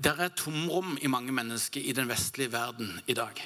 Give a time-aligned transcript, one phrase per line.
[0.00, 3.36] Det er tomrom i mange mennesker i den vestlige verden i dag.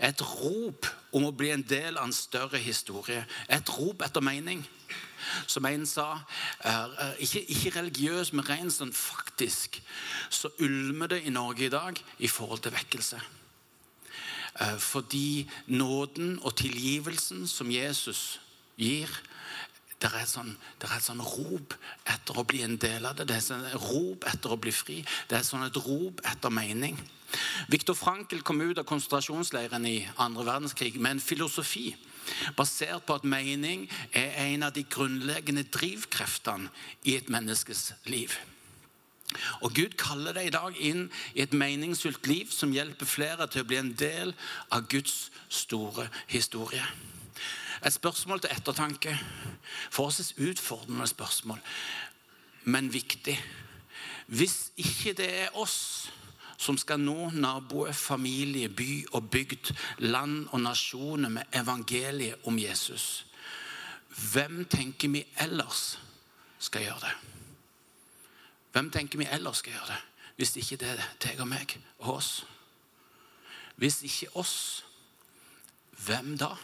[0.00, 3.24] Et rop om å bli en del av en større historie.
[3.48, 4.64] Et rop etter mening.
[5.48, 6.20] Som en sa,
[7.18, 9.80] ikke, ikke religiøs, men rent sånn faktisk,
[10.30, 13.20] så ulmer det i Norge i dag i forhold til vekkelse.
[14.60, 18.38] Eh, fordi nåden og tilgivelsen som Jesus
[18.76, 19.10] gir
[20.02, 20.50] det er, sånn,
[20.80, 21.74] det er et sånn rop
[22.12, 23.24] etter å bli en del av det.
[23.30, 24.98] Det er sånn rop etter å bli fri.
[25.30, 26.98] Det er sånn et rop etter mening.
[27.72, 31.94] Viktor Frankel kom ut av konsentrasjonsleiren i andre verdenskrig med en filosofi
[32.58, 36.68] basert på at mening er en av de grunnleggende drivkreftene
[37.06, 38.34] i et menneskes liv.
[39.64, 43.64] Og Gud kaller deg i dag inn i et meningsfullt liv som hjelper flere til
[43.64, 44.34] å bli en del
[44.70, 46.84] av Guds store historie.
[47.86, 49.18] Et spørsmål til ettertanke.
[49.90, 51.60] Forholdsvis utfordrende spørsmål,
[52.64, 53.38] men viktig.
[54.26, 56.10] Hvis ikke det er oss
[56.58, 63.26] som skal nå naboer, familie, by og bygd, land og nasjoner med evangeliet om Jesus,
[64.32, 65.98] hvem tenker vi ellers
[66.58, 67.14] skal gjøre det?
[68.72, 70.00] Hvem tenker vi ellers skal gjøre det,
[70.36, 72.46] hvis ikke det er deg og meg og oss?
[73.76, 74.56] Hvis ikke oss,
[76.06, 76.56] hvem da?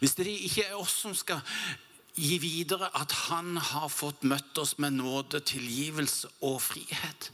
[0.00, 1.40] Hvis det ikke er oss som skal
[2.14, 7.30] gi videre at han har fått møtt oss med nåde, tilgivelse og frihet.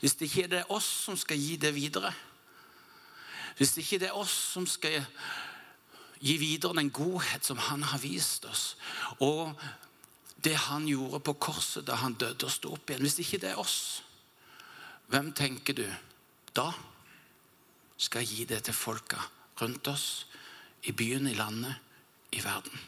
[0.00, 2.12] Hvis det ikke er det oss som skal gi det videre.
[3.56, 5.04] Hvis det ikke er det oss som skal
[6.20, 8.76] gi videre den godhet som han har vist oss,
[9.20, 9.54] og
[10.44, 13.04] det han gjorde på korset da han døde og sto opp igjen.
[13.06, 14.02] Hvis ikke det er oss,
[15.12, 15.86] hvem tenker du
[16.56, 16.70] da
[17.96, 19.20] skal gi det til folka
[19.60, 20.26] rundt oss,
[20.86, 21.74] i byen, i landet,
[22.32, 22.80] i verden?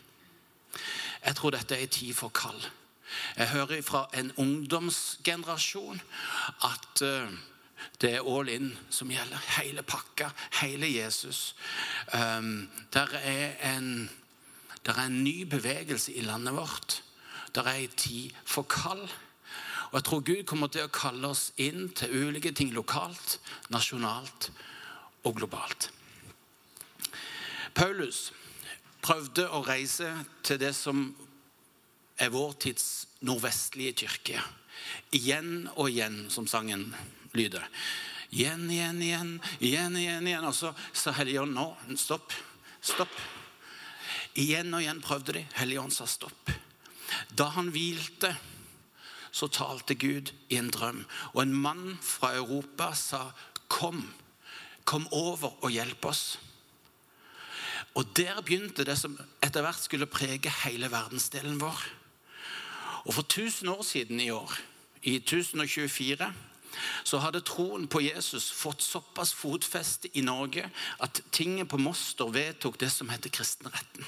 [1.25, 2.59] Jeg tror dette er en tid for kall.
[3.37, 6.01] Jeg hører fra en ungdomsgenerasjon
[6.65, 7.33] at uh,
[8.01, 9.43] det er all in som gjelder.
[9.59, 11.57] Hele pakka, hele Jesus.
[12.15, 14.11] Um, der, er en,
[14.87, 17.03] der er en ny bevegelse i landet vårt
[17.55, 19.09] Der er en tid for kall.
[19.91, 23.39] Og Jeg tror Gud kommer til å kalle oss inn til ulike ting lokalt,
[23.73, 24.51] nasjonalt
[25.25, 25.89] og globalt.
[27.79, 28.33] Paulus
[29.07, 30.09] prøvde å reise
[30.43, 31.13] til det som
[32.19, 34.41] er vår tids nordvestlige kirke.
[35.15, 36.89] Igjen og igjen, som sangen
[37.39, 37.63] lyder.
[38.35, 39.31] Igjen, igjen, igjen,
[39.61, 40.27] igjen, igjen.
[40.27, 40.47] igjen.
[40.49, 42.35] Og så sa Helligånd nå, stopp.
[42.83, 43.15] Stopp.
[44.35, 45.45] Igjen og igjen prøvde de.
[45.61, 46.51] Helligånd sa stopp.
[47.31, 48.33] Da han hvilte,
[49.31, 51.05] så talte Gud i en drøm.
[51.37, 53.31] Og en mann fra Europa sa,
[53.69, 54.03] 'Kom,
[54.85, 56.48] kom over og hjelp oss'.
[57.99, 61.81] Og Der begynte det som etter hvert skulle prege hele verdensdelen vår.
[63.11, 64.53] Og For 1000 år siden i år,
[65.03, 66.35] i 1024,
[67.05, 70.71] så hadde troen på Jesus fått såpass fotfeste i Norge
[71.03, 74.07] at tinget på Moster vedtok det som heter kristenretten.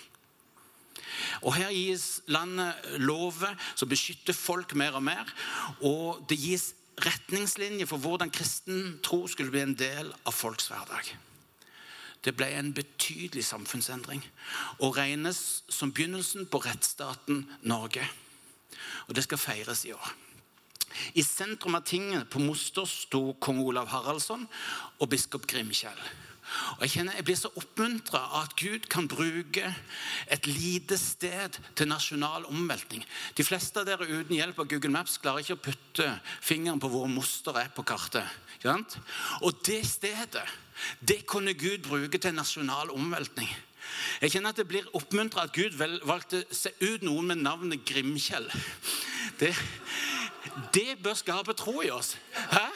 [1.42, 5.34] Og Her gis landet lover som beskytter folk mer og mer.
[5.80, 11.10] Og det gis retningslinjer for hvordan kristen tro skulle bli en del av folks hverdag.
[12.24, 12.72] Det ble en
[13.10, 14.22] betydelig samfunnsendring
[14.78, 18.04] og regnes som begynnelsen på rettsstaten Norge.
[19.08, 20.12] Og det skal feires i år.
[21.14, 24.46] I sentrum av tinget på Moster sto kong Olav Haraldsson
[24.98, 25.98] og biskop Grimkjell.
[26.78, 29.74] Og Jeg kjenner jeg blir så oppmuntra av at Gud kan bruke
[30.30, 33.04] et lite sted til nasjonal omveltning.
[33.36, 36.08] De fleste av dere uten hjelp av Google Maps klarer ikke å putte
[36.40, 38.26] fingeren på hvor moster er på kartet.
[39.40, 40.44] Og det stedet
[41.00, 43.48] det kunne Gud bruke til nasjonal omveltning.
[44.20, 48.48] Jeg kjenner at det blir oppmuntra at Gud valgte seg ut noen med navnet Grimkjell.
[49.40, 49.50] Det,
[50.74, 52.14] det bør skape tro i oss.
[52.52, 52.69] Hæ?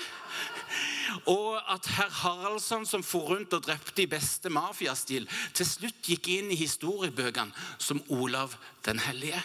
[1.31, 6.29] Og at herr Haraldsson, som for rundt og drepte i beste mafiastil, til slutt gikk
[6.35, 9.41] inn i historiebøkene som Olav den hellige.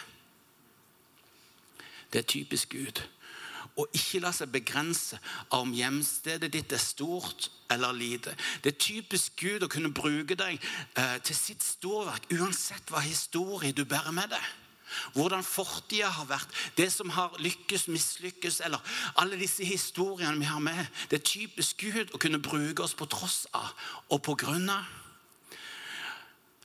[2.12, 3.02] Det er typisk Gud.
[3.78, 5.16] Å ikke la seg begrense
[5.48, 8.34] av om hjemstedet ditt er stort eller lite.
[8.62, 13.72] Det er typisk Gud å kunne bruke deg eh, til sitt storverk, uansett hva historie
[13.72, 14.50] du bærer med deg.
[15.14, 18.82] Hvordan fortida har vært, det som har lykkes, mislykkes, eller
[19.20, 20.86] alle disse historiene vi har med.
[21.10, 23.70] Det er typisk Gud å kunne bruke oss på tross av
[24.10, 24.88] og på grunn av.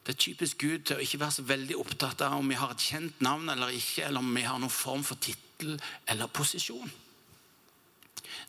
[0.05, 2.75] Det er typisk Gud til å ikke være så veldig opptatt av om vi har
[2.75, 6.91] et kjent navn eller ikke, eller om vi har noen form for tittel eller posisjon.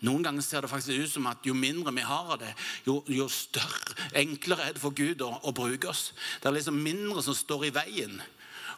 [0.04, 2.52] Noen ganger ser det faktisk ut som at jo mindre vi har av det,
[2.84, 6.10] jo, jo større, enklere er det for Gud å, å bruke oss.
[6.42, 8.20] Det er liksom mindre som står i veien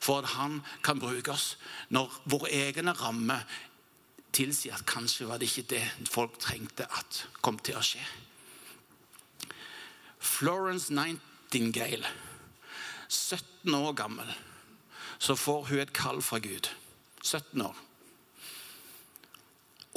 [0.00, 1.56] for at han kan bruke oss
[1.94, 3.44] når våre egne rammer
[4.34, 8.02] tilsier at kanskje var det ikke det folk trengte at kom til å skje.
[10.18, 12.06] Florence Nightingale,
[13.08, 14.30] 17 år gammel,
[15.18, 16.68] så får hun et kall fra Gud.
[17.22, 17.76] 17 år.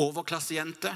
[0.01, 0.94] Overklassejente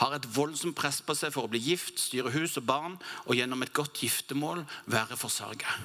[0.00, 3.36] har et voldsomt press på seg for å bli gift, styre hus og barn og
[3.38, 5.78] gjennom et godt giftermål være forsørga.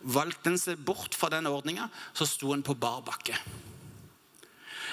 [0.00, 3.36] Valgte en seg bort fra den ordninga, så sto en på bar bakke.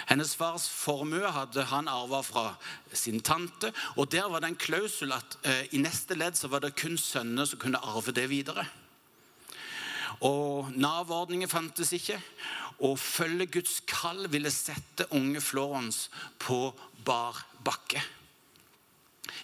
[0.07, 2.45] Hennes fars formue hadde han arva fra
[2.95, 3.74] sin tante.
[3.98, 6.95] og Der var det en klausul at eh, i neste ledd så var det kun
[6.98, 8.63] sønner som kunne arve det videre.
[10.24, 12.18] Og Nav-ordninger fantes ikke.
[12.80, 16.07] Å følge Guds kall ville sette unge Florence
[16.39, 16.71] på
[17.06, 18.01] bar bakke.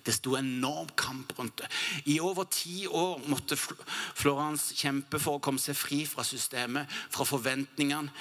[0.05, 1.69] Det sto enorm kamp rundt det.
[2.05, 7.25] I over ti år måtte Florence kjempe for å komme seg fri fra systemet, fra
[7.27, 8.11] forventningene,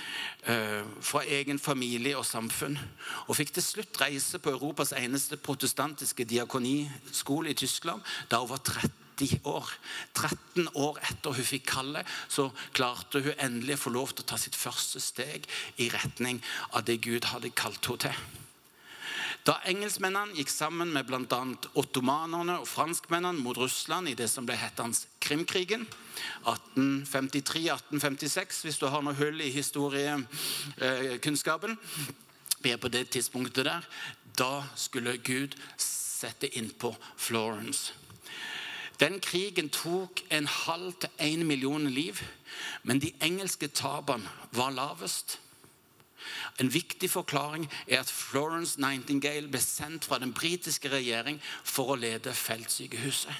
[0.46, 2.78] eh, fra egen familie og samfunn.
[3.28, 8.62] Og fikk til slutt reise på Europas eneste protestantiske diakoniskole i Tyskland da hun var
[8.64, 9.68] 30 år.
[10.14, 14.30] 13 år etter hun fikk kallet, så klarte hun endelig å få lov til å
[14.32, 15.46] ta sitt første steg
[15.78, 16.42] i retning
[16.72, 18.24] av det Gud hadde kalt henne til.
[19.42, 21.40] Da engelskmennene gikk sammen med bl.a.
[21.74, 25.86] ottomanerne og franskmennene mot Russland i det som ble hettende Krimkrigen
[26.46, 31.74] 1853-1856, hvis du har noe hull i historiekunnskapen
[32.62, 33.82] Vi er på det tidspunktet der.
[34.38, 37.90] Da skulle Gud sette inn på Florence.
[39.02, 42.14] Den krigen tok en halv til én million liv,
[42.86, 44.22] men de engelske tapene
[44.54, 45.42] var lavest.
[46.60, 51.98] En viktig forklaring er at Florence Nightingale ble sendt fra den britiske regjering for å
[51.98, 53.34] lede feltsykehuset.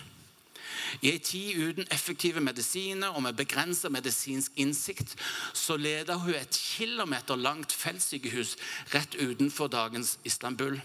[1.01, 5.15] I en tid uten effektive medisiner og med begrenset medisinsk innsikt
[5.55, 8.57] så leda hun et kilometer langt feltsykehus
[8.95, 10.81] rett utenfor dagens Istanbul.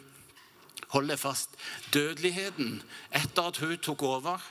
[0.94, 1.58] Hold deg fast.
[1.94, 4.44] Dødeligheten etter at hun tok over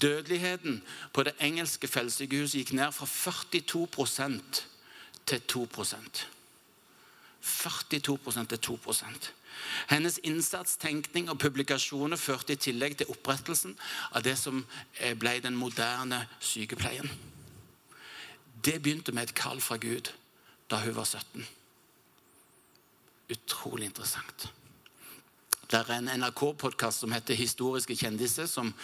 [0.00, 4.62] Dødeligheten på det engelske feltsykehuset gikk ned fra 42%
[5.26, 5.66] til 2
[7.42, 9.32] 42% til 2%
[9.90, 13.74] Hennes innsats, tenkning og publikasjoner førte i tillegg til opprettelsen
[14.12, 14.62] av det som
[14.98, 17.10] eh, ble den moderne sykepleien.
[18.62, 20.12] Det begynte med et kall fra Gud
[20.70, 21.46] da hun var 17.
[23.32, 24.48] Utrolig interessant.
[25.72, 28.74] Det er en NRK-podkast som heter 'Historiske kjendiser', som,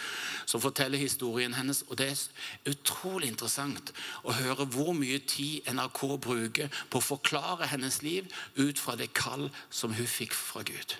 [0.45, 1.83] som, forteller historien hennes.
[1.87, 3.91] og Det er utrolig interessant
[4.23, 8.25] å høre hvor mye tid NRK bruker på å forklare hennes liv
[8.55, 10.97] ut fra det kall som hun fikk fra Gud.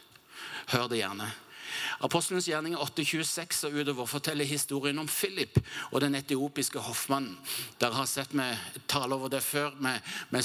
[0.68, 1.31] Hør det gjerne.
[2.06, 5.60] Apostelens gjerning 8.26 og utover forteller historien om Philip
[5.92, 7.38] og den etiopiske hoffmannen.
[7.81, 8.57] Dere har sett meg
[8.92, 10.00] tale over det før med,
[10.30, 10.44] med,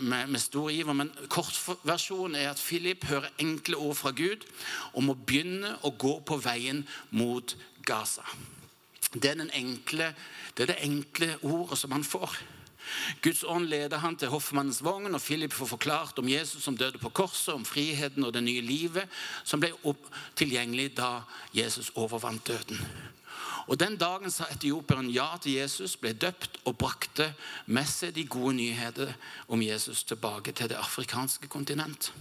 [0.00, 0.96] med, med stor iver.
[0.96, 4.46] Men kortversjonen er at Philip hører enkle ord fra Gud
[4.94, 7.56] om å begynne å gå på veien mot
[7.88, 8.24] Gaza.
[9.14, 10.12] Det er, enkle,
[10.56, 12.34] det er det enkle ordet som han får.
[13.22, 16.98] Guds ånd leder han til hoffmannens vogn, og Philip får forklart om Jesus som døde
[16.98, 19.08] på korset, om friheten og det nye livet
[19.44, 19.72] som ble
[20.38, 21.22] tilgjengelig da
[21.56, 22.82] Jesus overvant døden.
[23.68, 27.34] Og Den dagen sa etioperen ja til Jesus, ble døpt og brakte
[27.66, 29.12] med seg de gode nyheter
[29.48, 32.12] om Jesus tilbake til det afrikanske kontinent.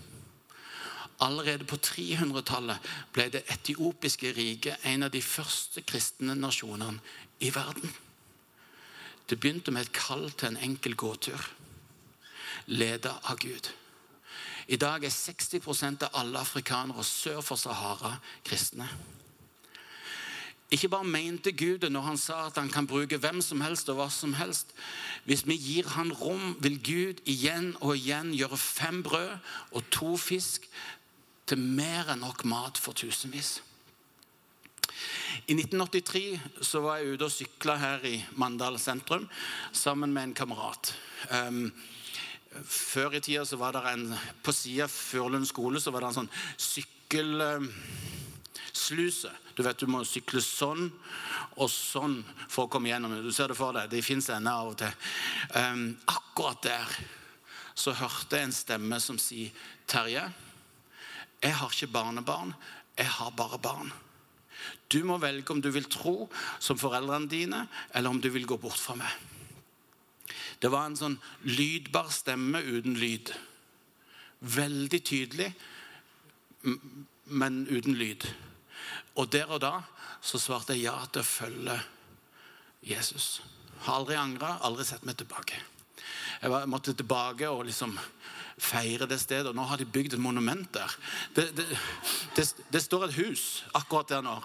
[1.24, 7.00] Allerede på 300-tallet ble det etiopiske riket en av de første kristne nasjonene
[7.40, 7.95] i verden.
[9.30, 11.50] Det begynte med et kall til en enkel gåtur,
[12.68, 13.72] ledet av Gud.
[14.68, 18.18] I dag er 60% av alle afrikanere sør for Sahara
[18.48, 18.88] kristne.
[20.72, 23.88] Ikke bare mente Gud det når han sa at han kan bruke hvem som helst
[23.90, 24.74] og hva som helst.
[25.24, 29.38] Hvis vi gir han rom, vil Gud igjen og igjen gjøre fem brød
[29.72, 30.68] og to fisk
[31.48, 33.62] til mer enn nok mat for tusenvis.
[35.47, 39.30] I 1983 så var jeg ute og sykla her i Mandal sentrum
[39.71, 40.95] sammen med en kamerat.
[41.31, 41.73] Um,
[42.64, 46.07] før i tida så var det en På sida av Furlund skole så var det
[46.09, 46.35] en sånn
[46.68, 49.31] sykkelsluse.
[49.56, 50.92] Du vet du må sykle sånn
[51.57, 53.23] og sånn for å komme gjennom.
[53.23, 53.92] Du ser det for deg.
[53.92, 54.94] De fins ennå av og til.
[55.56, 56.87] Um, akkurat der
[57.78, 59.52] så hørte jeg en stemme som sier,
[59.87, 60.33] 'Terje,
[61.44, 62.54] jeg har ikke barnebarn.
[62.97, 64.06] Jeg har bare barn.'
[64.92, 68.57] Du må velge om du vil tro som foreldrene dine, eller om du vil gå
[68.62, 69.12] bort fra meg.
[70.59, 73.33] Det var en sånn lydbar stemme uten lyd.
[74.42, 75.52] Veldig tydelig,
[77.30, 78.26] men uten lyd.
[79.18, 79.76] Og der og da
[80.21, 81.78] så svarte jeg ja til å følge
[82.88, 83.42] Jesus.
[83.86, 85.59] Har aldri angra, aldri sett meg tilbake.
[86.42, 87.95] Jeg måtte tilbake og liksom
[88.57, 89.47] feire det stedet.
[89.49, 90.95] Og nå har de bygd et monument der.
[91.35, 91.66] Det, det,
[92.35, 94.35] det, det står et hus akkurat der nå.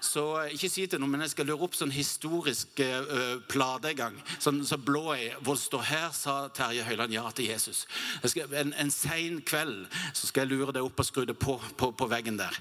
[0.00, 4.00] Så ikke si til noen, men jeg skal lure opp sånn historisk uh, plate en
[4.00, 4.20] gang.
[4.38, 7.84] Sånn så blå i, hvor det står 'Her sa Terje Høiland ja til Jesus'.
[8.24, 11.60] Skal, en en sein kveld så skal jeg lure det opp og skru det på,
[11.76, 12.56] på, på veggen der.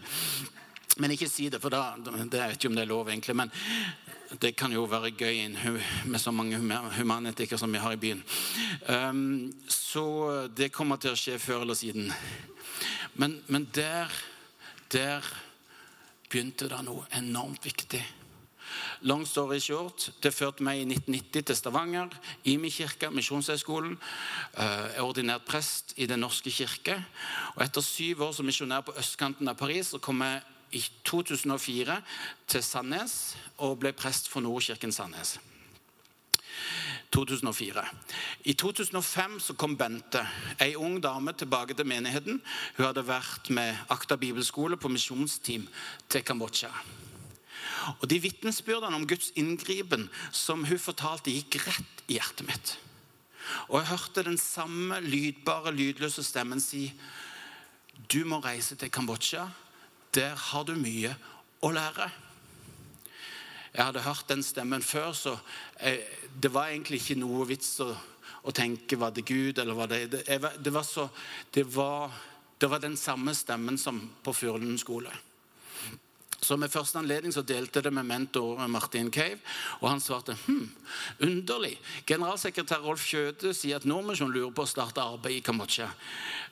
[0.99, 3.35] Men ikke si det, for da, det, jeg ikke om det er lov, egentlig.
[3.37, 3.51] Men
[4.41, 5.41] det kan jo være gøy
[6.05, 6.59] med så mange
[6.97, 8.23] humanitikere som vi har i byen.
[8.87, 12.11] Um, så det kommer til å skje før eller siden.
[13.19, 14.11] Men, men der,
[14.91, 15.27] der
[16.31, 18.01] begynte det noe enormt viktig.
[19.01, 22.13] Long story short, Det førte meg i 1990 til Stavanger.
[22.45, 23.97] Imi kirke, Misjonshøgskolen.
[24.55, 26.95] Jeg er ordinert prest i Den norske kirke.
[27.55, 30.41] Og Etter syv år som misjonær på østkanten av Paris så kom jeg
[30.71, 32.01] i 2004
[32.47, 33.15] til Sandnes
[33.59, 35.37] og ble prest for Nordkirken Sandnes.
[37.11, 37.83] 2004.
[38.47, 40.21] I 2005 så kom Bente,
[40.63, 42.39] ei ung dame, tilbake til menigheten.
[42.77, 45.67] Hun hadde vært med Akta bibelskole på misjonsteam
[46.09, 46.71] til Kambodsja.
[47.99, 52.77] Og De vitnesbyrdene om Guds inngripen som hun fortalte, gikk rett i hjertet mitt.
[53.67, 56.91] Og jeg hørte den samme lydbare, lydløse stemmen si
[58.07, 59.49] Du må reise til Kambodsja
[60.15, 61.13] der har du mye
[61.63, 62.09] å lære.
[63.71, 65.37] Jeg hadde hørt den stemmen før, så
[65.79, 66.01] jeg,
[66.43, 67.87] det var egentlig ikke noe vits å,
[68.43, 71.07] å tenke var det Gud eller var det Det, jeg, det, var, så,
[71.53, 72.11] det var,
[72.59, 75.13] det var den samme stemmen som på Furulund skole.
[76.41, 79.37] Så Med første anledning så delte det med mentor Martin Cave,
[79.79, 80.71] og han svarte hm,
[81.21, 81.75] underlig.
[82.07, 85.91] Generalsekretær Rolf Kjøde sier at Nordmisjon lurer på å starte arbeid i Kambodsja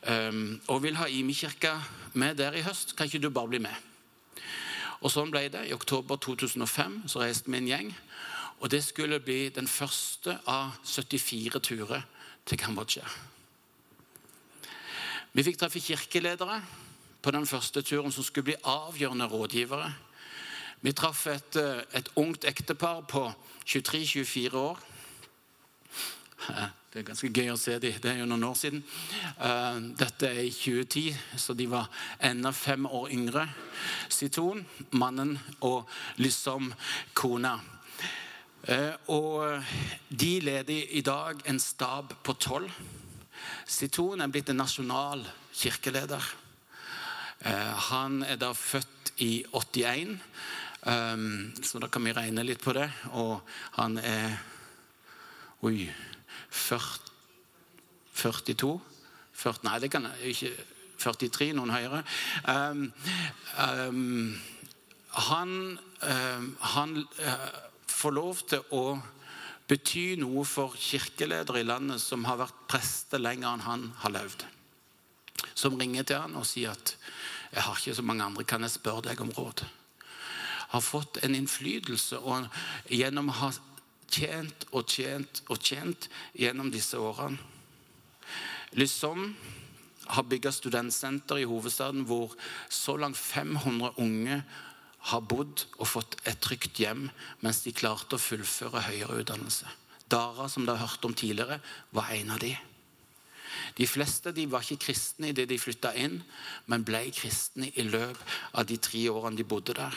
[0.05, 1.73] um, og vil ha Imi-kirka
[2.13, 2.93] med der i høst.
[2.95, 3.87] Kan ikke du bare bli med?
[5.01, 5.65] Og Sånn ble det.
[5.65, 7.89] I oktober 2005 så reiste vi en gjeng.
[8.59, 12.05] Og det skulle bli den første av 74 turer
[12.45, 13.07] til Kambodsja.
[15.33, 16.59] Vi fikk treffe kirkeledere
[17.21, 19.93] på den første turen som skulle bli avgjørende rådgivere.
[20.81, 23.33] Vi traff et, eh, et ungt ektepar på
[23.65, 24.79] 23-24 år.
[26.89, 27.99] Det er ganske gøy å se dem.
[28.01, 28.83] Det er jo noen år siden.
[29.37, 33.49] Eh, dette er i 2010, så de var enda fem år yngre.
[34.09, 36.73] Siton, mannen, og liksom
[37.13, 37.59] kona.
[38.63, 39.63] Eh, og
[40.09, 42.71] de leder i dag en stab på tolv.
[43.67, 46.23] Siton er blitt en nasjonal kirkeleder.
[47.45, 50.17] Eh, han er da født i 81,
[50.85, 52.89] ehm, så da kan vi regne litt på det.
[53.11, 53.39] Og
[53.79, 54.37] han er
[55.59, 55.89] Oi
[56.49, 57.09] 40,
[58.15, 58.79] 42
[59.39, 60.51] 40, Nei, det kan jeg ikke
[60.99, 62.01] 43, noen høyere.
[62.47, 62.85] Um,
[63.59, 64.39] um,
[65.29, 65.53] han,
[66.03, 67.49] um, han uh,
[67.87, 68.83] får lov til å
[69.69, 74.47] bety noe for kirkeledere i landet som har vært prester lenger enn han har levd.
[75.59, 76.95] Som ringer til han og sier at
[77.51, 79.65] 'Jeg har ikke så mange andre, kan jeg spørre deg om råd?'
[80.69, 82.47] Har fått en innflytelse og
[82.89, 83.51] gjennom å ha
[84.07, 87.39] tjent og tjent og tjent gjennom disse årene.
[88.77, 89.35] Lysom
[90.07, 92.35] har bygga studentsenter i hovedstaden hvor
[92.69, 94.43] så langt 500 unge
[95.09, 97.09] har bodd og fått et trygt hjem
[97.41, 99.65] mens de klarte å fullføre høyere utdannelse.
[100.09, 101.59] Dara, som dere har hørt om tidligere,
[101.91, 102.55] var en av de.
[103.77, 106.21] De fleste de var ikke kristne idet de flytta inn,
[106.67, 109.95] men ble kristne i løpet av de tre årene de bodde der.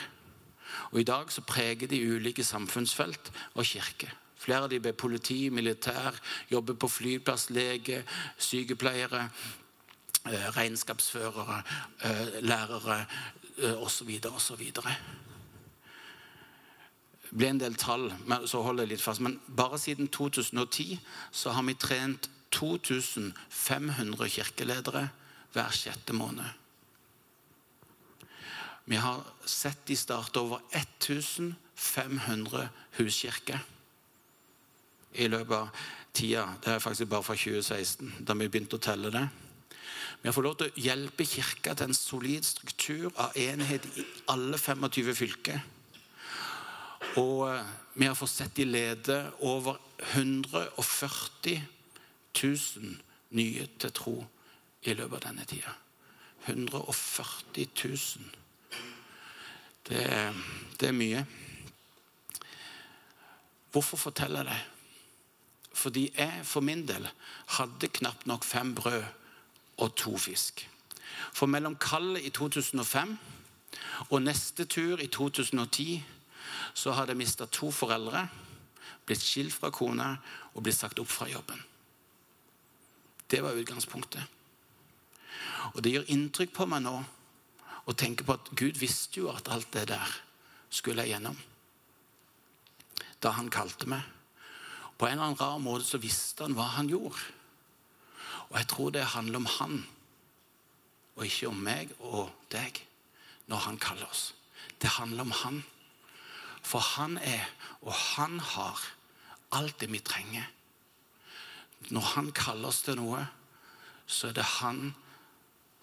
[0.91, 4.11] Og I dag så preger de ulike samfunnsfelt og kirke.
[4.43, 6.17] Flere av de ble politi, militær,
[6.51, 8.03] jobber på flyplass, lege,
[8.37, 9.29] sykepleiere,
[10.25, 11.63] eh, regnskapsførere,
[12.01, 13.05] eh, lærere
[13.77, 14.09] osv.
[14.35, 14.71] Osv.
[17.37, 18.11] Blir en del tall,
[18.45, 19.21] så holder jeg litt fast.
[19.21, 20.99] Men bare siden 2010
[21.31, 25.07] så har vi trent 2500 kirkeledere
[25.53, 26.45] hver sjette måned.
[28.85, 33.59] Vi har sett de starte over 1500 huskirker
[35.13, 35.69] i løpet av
[36.13, 36.47] tida.
[36.61, 39.27] Det er faktisk bare fra 2016, da vi begynte å telle det.
[40.21, 44.05] Vi har fått lov til å hjelpe Kirka til en solid struktur av enhet i
[44.31, 45.59] alle 25 fylker.
[47.19, 49.77] Og eh, vi har fått sett de lede over
[50.13, 51.59] 140
[52.43, 52.97] 000
[53.29, 54.15] nye til tro
[54.83, 55.73] i løpet av denne tida.
[56.45, 58.29] 140 000.
[59.87, 60.33] Det,
[60.79, 61.25] det er mye.
[63.71, 64.61] Hvorfor forteller jeg det?
[65.73, 67.07] Fordi jeg for min del
[67.57, 69.03] hadde knapt nok fem brød
[69.77, 70.69] og to fisk.
[71.33, 73.17] For mellom kallet i 2005
[74.09, 76.03] og neste tur i 2010
[76.73, 78.27] så hadde jeg mista to foreldre,
[79.05, 80.15] blitt skilt fra kona
[80.53, 81.59] og blitt sagt opp fra jobben.
[83.33, 84.21] Det var utgangspunktet.
[85.73, 86.99] Og det gjør inntrykk på meg nå
[87.89, 90.11] å tenke på at Gud visste jo at alt det der
[90.69, 91.39] skulle jeg gjennom.
[93.25, 94.05] Da han kalte meg.
[94.99, 97.17] På en eller annen rar måte så visste han hva han gjorde.
[98.51, 99.77] Og jeg tror det handler om han,
[101.17, 102.83] og ikke om meg og deg,
[103.49, 104.27] når han kaller oss.
[104.77, 105.63] Det handler om han.
[106.61, 107.49] For han er,
[107.81, 108.77] og han har,
[109.57, 110.45] alt det vi trenger.
[111.89, 113.25] Når han kaller oss til noe,
[114.07, 114.93] så er det han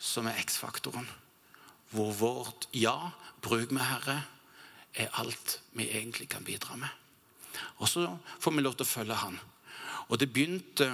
[0.00, 1.08] som er X-faktoren.
[1.90, 3.10] Hvor vårt ja,
[3.42, 4.22] bruk med Herre,
[4.94, 6.88] er alt vi egentlig kan bidra med.
[7.78, 9.38] Og så får vi lov til å følge Han.
[10.10, 10.88] Og det begynte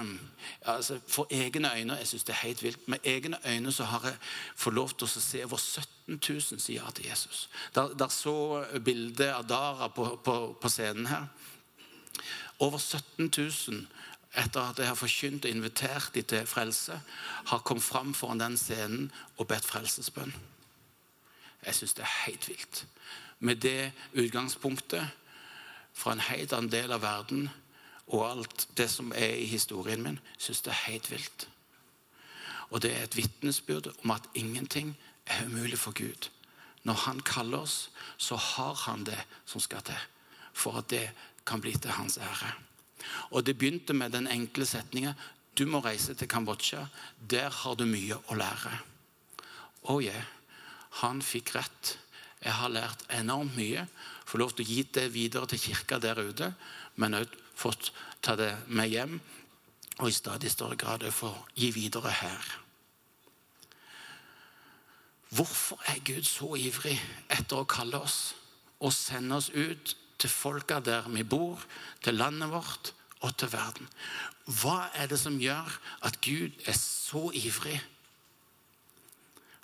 [0.61, 4.01] altså For egne øyne jeg synes det er helt vilt, med egne øyne så har
[4.05, 4.17] jeg
[4.55, 7.49] fått lov til å se over 17 000 sier ja til Jesus.
[7.75, 11.27] Der, der så bildet av Dara på, på, på scenen her.
[12.59, 13.87] Over 17 000
[14.35, 17.01] etter at jeg har forkynt og invitert dem til frelse,
[17.45, 20.33] har kommet fram foran den scenen og bedt frelsesbønn.
[21.65, 22.85] Jeg syns det er helt vilt.
[23.39, 25.07] Med det utgangspunktet
[25.93, 27.49] fra en helt annen del av verden
[28.07, 31.47] og alt det som er i historien min, syns det er helt vilt.
[32.69, 36.29] Og det er et vitnesbyrd om at ingenting er umulig for Gud.
[36.83, 39.99] Når Han kaller oss, så har Han det som skal til
[40.57, 41.05] for at det
[41.45, 42.51] kan bli til Hans ære.
[43.31, 45.13] Og Det begynte med den enkle setninga
[45.57, 46.83] du må reise til Kambodsja.
[47.29, 48.75] Der har du mye å lære.
[49.89, 50.27] Oh yeah,
[51.01, 51.97] han fikk rett.
[52.43, 53.87] Jeg har lært enormt mye.
[54.27, 56.51] Får lov til å gi det videre til kirka der ute,
[57.01, 59.17] men òg fått ta det med hjem.
[59.97, 62.51] Og i stadig større grad få gi videre her.
[65.33, 66.95] Hvorfor er Gud så ivrig
[67.33, 68.35] etter å kalle oss
[68.77, 71.61] og sende oss ut til folka der vi bor,
[72.03, 73.89] til landet vårt og til verden?
[74.47, 77.79] Hva er det som gjør at Gud er så ivrig?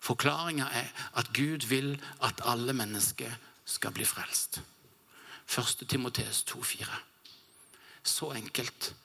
[0.03, 3.31] Forklaringa er at Gud vil at alle mennesker
[3.65, 4.59] skal bli frelst.
[5.47, 5.87] 1.
[5.89, 6.89] Timoteus 2,4.
[8.03, 8.95] Så enkelt.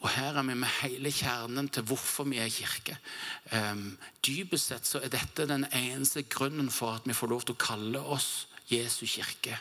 [0.00, 2.98] Og her er vi med hele kjernen til hvorfor vi er kirke.
[3.52, 7.56] Um, dypest sett så er dette den eneste grunnen for at vi får lov til
[7.56, 9.58] å kalle oss Jesu kirke.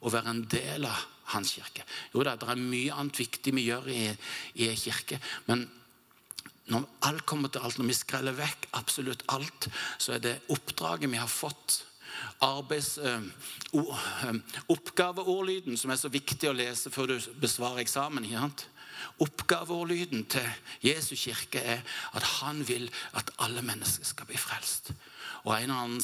[0.00, 1.02] Og være en del av
[1.34, 1.84] hans kirke.
[2.14, 4.06] Jo da, det er mye annet viktig vi gjør i,
[4.64, 5.20] i kirke.
[5.46, 5.66] Men
[6.70, 11.10] når alt kommer til alt, når vi skreller vekk absolutt alt, så er det oppdraget
[11.10, 11.80] vi har fått
[12.44, 13.22] arbeids, uh,
[14.70, 18.26] oppgaveordlyden, som er så viktig å lese før du besvarer eksamen.
[19.24, 20.46] Oppgaveordlyden til
[20.84, 21.84] Jesu kirke er
[22.16, 24.92] at han vil at alle mennesker skal bli frelst.
[25.46, 26.02] Og en eller annen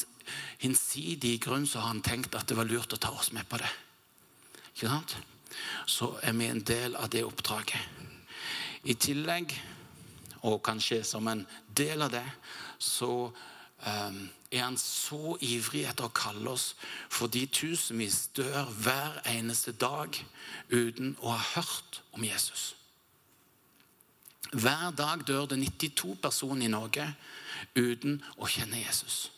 [0.63, 3.59] hinsidig grunn så har han tenkt at det var lurt å ta oss med på
[3.61, 3.69] det.
[4.77, 5.17] Ikke sant?
[5.89, 7.81] Så er vi en del av det oppdraget.
[8.85, 9.55] I tillegg,
[10.45, 11.41] og kanskje som en
[11.73, 12.25] del av det,
[12.77, 14.19] så um,
[14.51, 16.67] er han så ivrig etter å kalle oss
[17.09, 20.13] fordi tusenvis dør hver eneste dag
[20.69, 22.75] uten å ha hørt om Jesus.
[24.53, 27.09] Hver dag dør det 92 personer i Norge
[27.73, 29.31] uten å kjenne Jesus.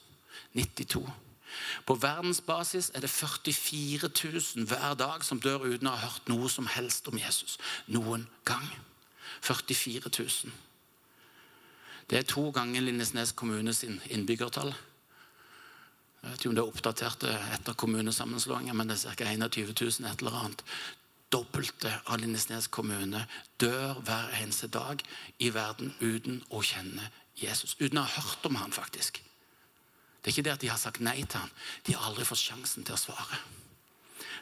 [0.51, 1.07] 92.
[1.85, 4.09] På verdensbasis er det 44
[4.55, 8.27] 000 hver dag som dør uten å ha hørt noe som helst om Jesus noen
[8.45, 8.67] gang.
[9.41, 10.51] 44 000.
[12.09, 14.73] Det er to ganger Lindesnes kommune sin innbyggertall.
[16.19, 19.29] Jeg vet ikke om det er oppdatert etter kommunesammenslåingen, men det er ca.
[19.29, 20.63] 21 000 et eller annet.
[21.31, 23.21] Dobbelte av Lindesnes kommune
[23.61, 25.03] dør hver eneste dag
[25.37, 27.77] i verden uten å kjenne Jesus.
[27.79, 29.21] Uten å ha hørt om han faktisk.
[30.19, 31.51] Det er ikke det at de har sagt nei til han.
[31.87, 33.39] De har aldri fått sjansen til å svare.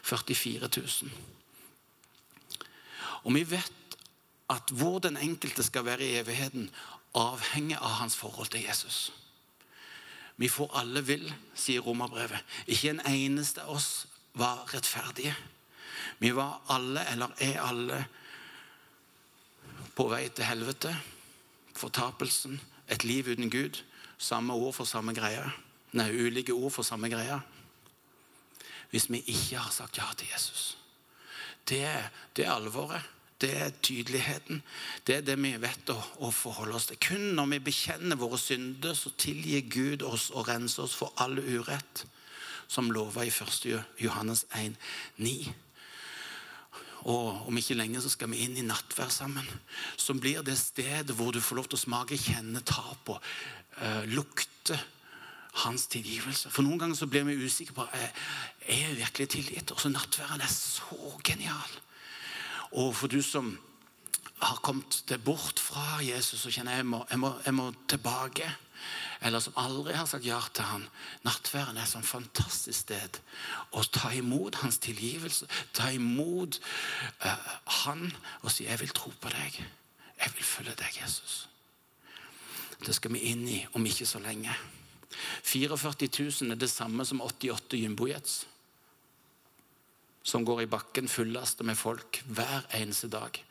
[0.02, 1.10] 44 000.
[3.24, 3.96] Og vi vet
[4.50, 6.70] at hvor den enkelte skal være i evigheten,
[7.14, 9.12] avhenger av hans forhold til Jesus.
[10.38, 12.38] Vi får alle vil, sier romerbrevet.
[12.66, 14.06] Ikke en eneste av oss
[14.38, 15.34] var rettferdige.
[16.18, 18.04] Vi var alle, eller er alle,
[19.98, 20.92] på vei til helvete,
[21.74, 23.82] fortapelsen, et liv uten Gud.
[24.18, 25.42] Samme ord for samme greie.
[25.96, 27.38] Nei, ulike ord for samme greia.
[28.90, 30.76] Hvis vi ikke har sagt ja til Jesus.
[31.68, 31.84] Det,
[32.36, 33.04] det er alvoret.
[33.38, 34.62] Det er tydeligheten.
[35.06, 36.98] Det er det vi vet å, å, forholde oss til.
[36.98, 41.38] Kun når vi bekjenner våre synder, så tilgir Gud oss og renser oss for all
[41.38, 42.02] urett,
[42.68, 43.68] som lova i 1.
[44.02, 44.74] Johannes 1,
[45.22, 45.36] 9.
[47.08, 49.46] Og om ikke lenge så skal vi inn i nattvær sammen.
[49.96, 53.20] Som blir det stedet hvor du får lov til å smake, kjenne, ta på,
[53.78, 54.80] uh, lukte
[55.64, 56.50] hans tilgivelse.
[56.50, 58.10] For noen ganger så blir vi usikre på er
[58.68, 59.72] jeg virkelig tilgitt.
[59.72, 61.78] Og så nattværen er så genial.
[62.72, 63.56] Og for du som
[64.38, 68.46] har kommet deg bort fra Jesus og kjenner jeg må, jeg må, jeg må tilbake.
[69.22, 70.84] Eller som aldri har sagt ja til han.
[71.26, 73.18] Nattværen er et sånn fantastisk sted
[73.74, 75.48] å ta imot hans tilgivelse.
[75.74, 76.60] Ta imot
[77.24, 78.06] uh, han
[78.42, 79.58] og si 'Jeg vil tro på deg.
[80.18, 81.46] Jeg vil følge deg, Jesus'.
[82.86, 84.54] Det skal vi inn i om ikke så lenge.
[85.10, 86.08] 44
[86.42, 88.46] 000 er det samme som 88 jumbojets.
[90.22, 93.44] Som går i bakken fullasta med folk hver eneste dag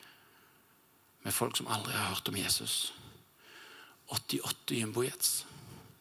[1.27, 2.93] med folk som aldri har hørt om Jesus.
[4.07, 5.31] 88 jumbojets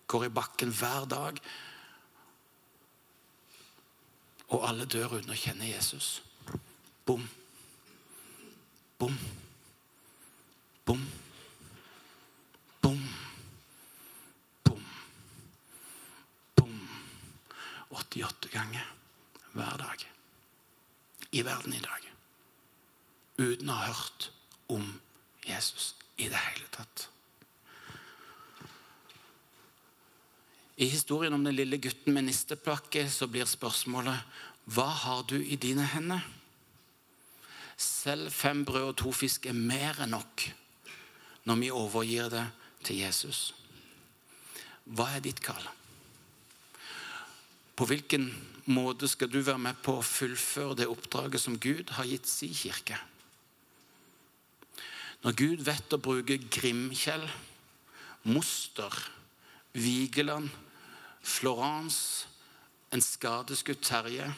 [0.06, 1.40] går i bakken hver dag.
[4.54, 6.20] Og alle dør uten å kjenne Jesus.
[7.06, 7.26] Bom.
[9.00, 9.18] Bom.
[10.86, 11.02] Bom.
[12.86, 13.02] Bom.
[14.62, 14.86] Bom.
[17.96, 18.86] 88 ganger
[19.56, 20.06] hver dag.
[21.32, 22.08] I verden i dag.
[23.36, 24.30] Uten å ha hørt
[24.72, 24.84] om
[25.46, 27.08] Jesus i det hele tatt.
[30.76, 34.42] I historien om den lille gutten med nistepakke så blir spørsmålet
[34.76, 36.20] hva har du i dine hender?
[37.76, 40.48] Selv fem brød og to fisk er mer enn nok
[41.46, 42.44] når vi overgir det
[42.84, 43.52] til Jesus.
[44.84, 45.64] Hva er ditt kall?
[47.76, 48.30] På hvilken
[48.72, 52.54] måte skal du være med på å fullføre det oppdraget som Gud har gitt sin
[52.56, 52.98] kirke?
[55.24, 57.24] Når Gud vet å bruke Grimkjell,
[58.30, 58.92] Moster,
[59.76, 60.50] Vigeland,
[61.22, 62.26] Florence,
[62.94, 64.28] en skadeskutt Terje,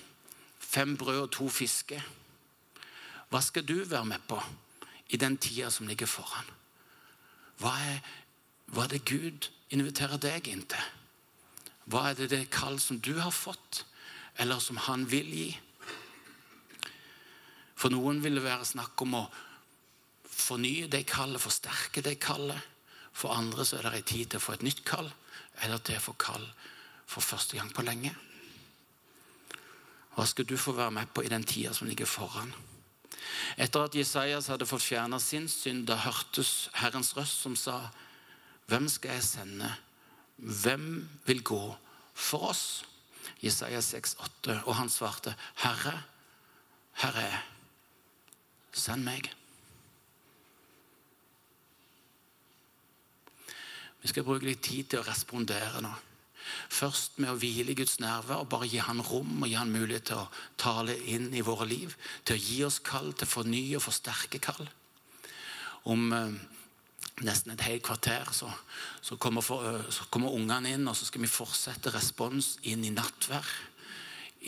[0.59, 2.03] fem brød og to fisker
[3.29, 4.39] Hva skal du være med på
[5.13, 6.49] i den tida som ligger foran?
[7.61, 8.01] Hva er,
[8.73, 10.85] hva er det Gud inviterer deg inn til?
[11.89, 13.85] Hva er det det kall som du har fått,
[14.37, 15.49] eller som han vil gi?
[17.79, 19.27] For noen vil det være snakk om å
[20.29, 22.59] fornye det kallet, forsterke det kallet.
[23.15, 25.09] For andre så er det en tid til å få et nytt kall,
[25.65, 26.45] eller til å få kall
[27.09, 28.13] for første gang på lenge.
[30.15, 32.53] Hva skal du få være med på i den tida som ligger foran?
[33.57, 37.81] Etter at Jesajas hadde fått fjerna sin synd, da hørtes Herrens røst som sa,
[38.69, 39.69] Hvem skal jeg sende?
[40.39, 41.63] Hvem vil gå
[42.15, 42.85] for oss?
[43.43, 44.63] Jesaja 6,8.
[44.65, 45.95] Og han svarte, Herre,
[47.03, 47.29] Herre,
[48.73, 49.31] send meg.
[53.99, 55.95] Vi skal bruke litt tid til å respondere nå.
[56.73, 59.73] Først med å hvile i Guds nærvær og bare gi Han rom og gi Han
[59.75, 61.93] mulighet til å tale inn i våre liv.
[62.25, 64.63] Til å gi oss kall, til å fornye og forsterke kall.
[65.93, 66.39] Om eh,
[67.27, 68.51] nesten et helt kvarter så,
[69.03, 73.47] så, kommer, eh, kommer, ungene inn, og så skal vi fortsette respons inn i nattvær.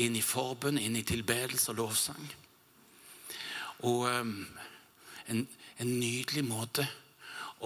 [0.00, 2.28] Inn i forbund, inn i tilbedelse og lovsang.
[3.88, 4.34] Og um,
[5.32, 5.40] en,
[5.82, 6.84] en nydelig måte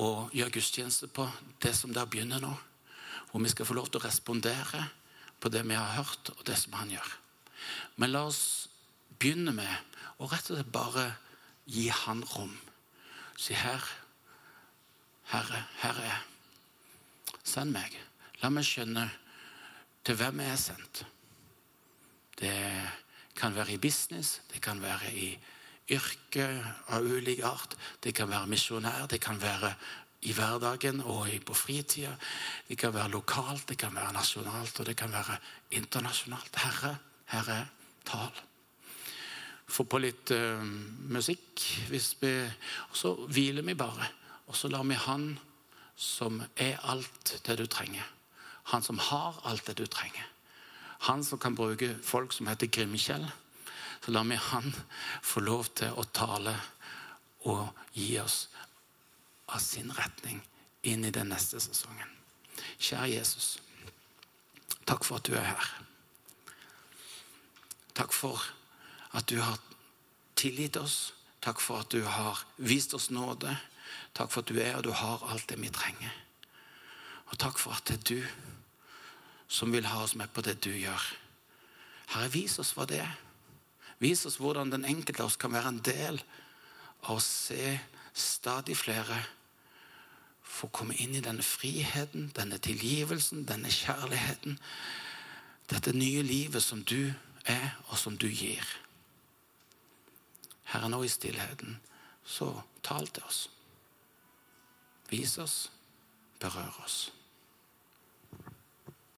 [0.00, 1.26] å gjøre gudstjeneste på
[1.62, 2.52] det som der begynner nå.
[3.30, 4.86] Hvor vi skal få lov til å respondere
[5.42, 7.10] på det vi har hørt, og det som han gjør.
[8.00, 8.70] Men la oss
[9.18, 11.08] begynne med å rett og slett bare
[11.68, 12.54] gi han rom.
[13.36, 13.82] Si her,
[15.32, 16.20] Herre, her er.
[17.44, 17.94] Send meg.
[18.42, 19.06] La meg skjønne
[20.04, 21.04] til hvem jeg er sendt.
[22.38, 22.54] Det
[23.36, 25.28] kan være i business, det kan være i
[25.92, 26.46] yrke
[26.92, 27.76] av ulik art.
[28.02, 29.74] Det kan være misjonær, det kan være
[30.24, 32.14] i hverdagen og på fritida.
[32.68, 35.36] Det kan være lokalt, det kan være nasjonalt, og det kan være
[35.70, 36.56] internasjonalt.
[36.56, 36.96] Herre,
[37.32, 37.60] Herre,
[38.04, 38.42] tal.
[39.66, 40.60] Få på litt uh,
[41.08, 42.32] musikk, hvis vi,
[42.90, 44.08] og så hviler vi bare.
[44.46, 45.38] Og så lar vi Han
[45.96, 48.04] som er alt det du trenger,
[48.72, 50.26] Han som har alt det du trenger,
[51.08, 53.30] Han som kan bruke folk som heter Grimkjell
[54.04, 54.74] så lar vi Han
[55.22, 56.52] få lov til å tale
[57.48, 58.48] og gi oss
[59.48, 60.42] av sin retning
[60.84, 62.10] inn i den neste sesongen.
[62.76, 63.46] Kjære Jesus,
[64.84, 65.70] takk for at du er her.
[67.96, 68.44] Takk for
[69.16, 69.56] at du har
[70.36, 71.14] tilgitt oss.
[71.40, 73.56] Takk for at du har vist oss nåde.
[74.14, 76.12] Takk for at du er og du har alt det vi trenger.
[77.32, 78.26] Og takk for at det er du
[79.48, 81.02] som vil ha oss med på det du gjør.
[82.14, 83.14] Herre, vis oss hva det er.
[84.02, 86.20] Vis oss hvordan den enkelte av oss kan være en del
[87.04, 87.78] av å se
[88.14, 89.18] stadig flere
[90.54, 94.58] få komme inn i denne friheten, denne tilgivelsen, denne kjærligheten.
[95.70, 97.12] Dette nye livet som du
[97.48, 98.62] er, og som du gir.
[100.70, 101.78] Herre, nå i stillheten,
[102.24, 102.52] så
[102.84, 103.48] tal til oss.
[105.14, 105.70] Vis oss,
[106.40, 107.12] berør oss.